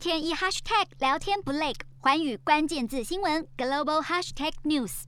[0.00, 5.02] 天一 hashtag 聊天不累，环宇关键字新闻 global hashtag news。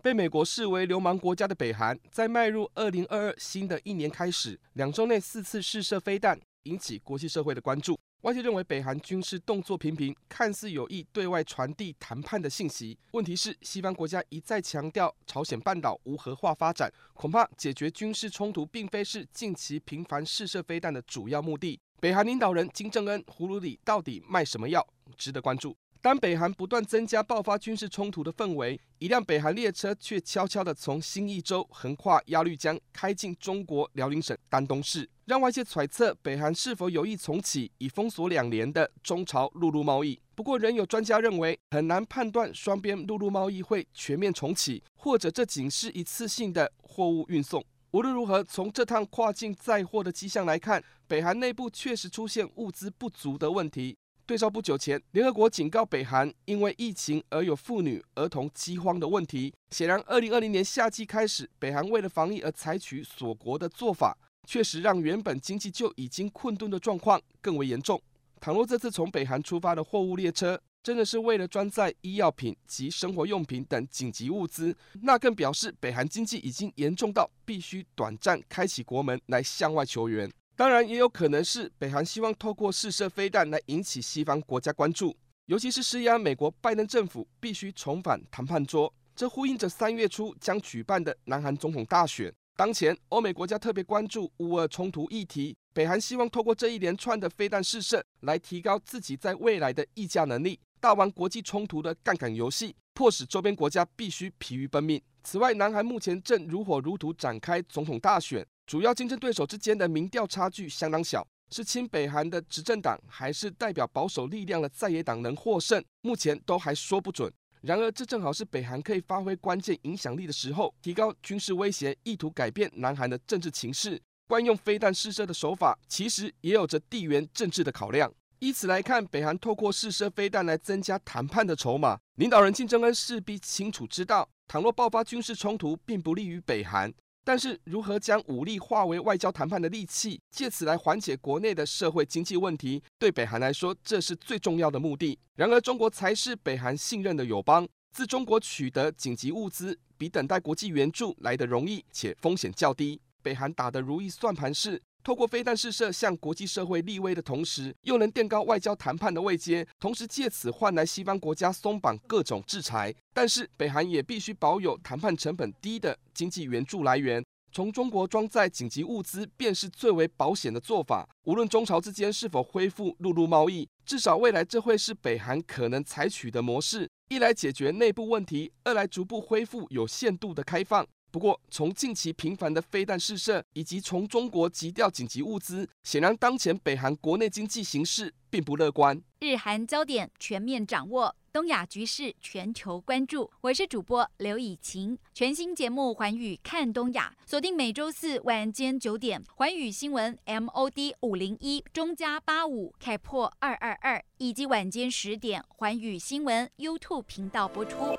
[0.00, 8.00] 被美国视为流氓国家的北韩，在迈入二零二二新的一年开始，两周内四次试射飞弹，引起国际社会的关注。
[8.22, 12.98] 外界认为北韩军事动作频频，看似有意对外传递谈判的信息。
[13.10, 21.78] 问题是，西方国家一再强调朝鲜半岛无核化发展，恐怕解决军事冲突并非是近期频繁试射飞弹的主要目的。
[22.02, 24.84] 北韩领导人金正恩葫芦里到底卖什么药，
[25.16, 25.76] 值得关注。
[26.00, 40.20] 当北韩不断增加爆发军事冲突的氛围，一辆北韩列车却悄悄地从新义州横跨鸭绿江，开进中国辽宁省丹东市，让外界揣测北韩是否有意重启已封锁两年的中朝陆路贸易。
[40.34, 47.64] 不过，仍有专家认为很难判断双边陆路贸易会全面重启，或者这仅是一次性的货物运送。
[47.92, 53.94] 无论如何，从这趟跨境载货的迹象来看，北韩内部确实出现物资不足的问题。
[54.24, 59.52] 对照不久前，联合国警告北韩因为疫情而有妇女、儿童饥荒的问题。
[59.72, 64.16] 显然，二零二零年夏季开始，北韩为了防疫而采取锁国的做法，
[64.48, 68.00] 确实让原本经济就已经困顿的状况更为严重。
[68.40, 80.28] 倘若这次从北韩出发的货物列车真的是为了装载医药品及生活用品等紧急物资，那更表示北韩经济已经严重到必须短暂开启国门来向外求援。
[80.56, 85.16] 当然，也有可能是北韩希望透过试射飞弹来引起西方国家关注，
[85.46, 88.92] 尤其是施压美国拜登政府必须重返谈判桌。
[89.14, 92.32] 这呼应着三月初将举办的南韩总统大选。
[92.56, 105.00] 当前，欧美国家特别关注乌俄冲突议题，北韩希望透过这一连串的飞弹试射来提高自己在未来的议价能力，大玩国际冲突的杠杆游戏，迫使周边国家必须疲于奔命。
[105.22, 108.44] 此外，南韩目前正如火如荼展开总统大选。
[108.66, 117.32] 主要竞争对手之间的民调差距相当小，是亲北韩的执政党还是代表保守力量的在野党能获胜，目前都还说不准。
[117.60, 124.02] 然而，这正好是北韩可以发挥关键影响力的时候，提高军事威胁，意图改变南韩的政治情势。
[124.26, 128.12] 惯用飞弹试射的手法，其实也有着地缘政治的考量。
[128.42, 136.92] 以此来看，北韩透过试射飞弹来增加谈判的筹码，领导人金正恩势必清楚知道，倘若爆发军事冲突，并不利于北韩。
[137.22, 145.16] 但是，如何将武力化为外交谈判的利器，借此来缓解国内的社会经济问题，对北韩来说，这是最重要的目的。
[145.36, 153.00] 然而，中国才是北韩信任的友邦，自中国取得紧急物资，比等待国际援助来得容易且风险较低。
[153.22, 162.94] 北韩打的如意算盘是，透过飞弹试射向国际社会立威的同时，又能垫高外交谈判的位阶，同时借此换来西方国家松绑各种制裁。
[163.12, 171.08] 但是北韩也必须保有谈判成本低的经济援助来源，从中国装载紧急物资便是最为保险的做法。
[171.24, 180.86] 无论中朝之间是否恢复陆路贸易，至少未来这会是北韩可能采取的模式：一来解决内部问题，二来逐步恢复有限度的开放。
[181.12, 188.98] 不过，从近期频繁的飞弹试射，以及从中国急调紧急物资，显然当前北韩国内经济形势并不乐观。
[189.20, 193.30] 日韩焦点全面掌握，东亚局势全球关注。
[193.42, 207.94] 我是主播刘以晴，全新节目《寰宇看东亚》，锁定每周四晚间九点，寰宇新闻 MOD 五零一中加八五开破二二二，以及晚间十点，寰宇新闻 YouTube 频道播出。